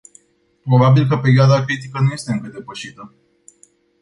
[0.65, 3.13] Probabil că perioada critică nu este încă depășită.